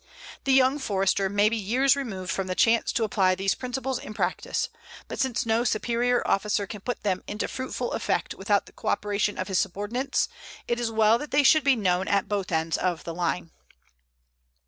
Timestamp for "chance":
2.55-2.91